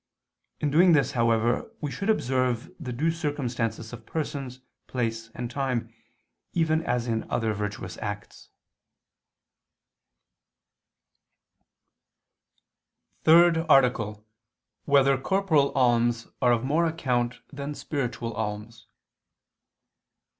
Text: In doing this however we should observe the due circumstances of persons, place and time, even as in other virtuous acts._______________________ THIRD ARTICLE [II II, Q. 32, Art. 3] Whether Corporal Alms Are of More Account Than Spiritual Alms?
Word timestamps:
In 0.59 0.71
doing 0.71 0.93
this 0.93 1.11
however 1.11 1.71
we 1.79 1.91
should 1.91 2.09
observe 2.09 2.71
the 2.79 2.91
due 2.91 3.11
circumstances 3.11 3.93
of 3.93 4.03
persons, 4.03 4.59
place 4.87 5.29
and 5.35 5.47
time, 5.51 5.93
even 6.53 6.81
as 6.85 7.07
in 7.07 7.29
other 7.29 7.53
virtuous 7.53 7.99
acts._______________________ 7.99 8.49
THIRD 13.25 13.57
ARTICLE 13.69 14.07
[II 14.07 14.17
II, 14.17 14.23
Q. 14.23 14.25
32, 14.25 14.25
Art. 14.25 14.25
3] 14.85 14.91
Whether 14.91 15.17
Corporal 15.21 15.71
Alms 15.77 16.27
Are 16.41 16.51
of 16.51 16.63
More 16.63 16.87
Account 16.87 17.37
Than 17.53 17.75
Spiritual 17.75 18.33
Alms? 18.33 18.87